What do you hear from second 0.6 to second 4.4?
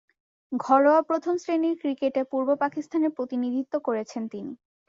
ঘরোয়া প্রথম-শ্রেণীর ক্রিকেটে পূর্ব পাকিস্তানের প্রতিনিধিত্ব করেছেন